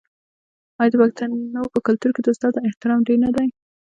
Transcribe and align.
آیا 0.79 0.91
د 0.91 0.95
پښتنو 1.01 1.61
په 1.73 1.79
کلتور 1.87 2.11
کې 2.15 2.21
د 2.23 2.27
استاد 2.33 2.53
احترام 2.67 2.99
ډیر 3.07 3.17
نه 3.25 3.29
دی؟ 3.35 3.47